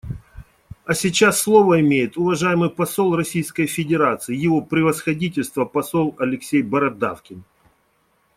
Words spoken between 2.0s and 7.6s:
уважаемый посол Российской Федерации— Его Превосходительство посол Алексей Бородавкин.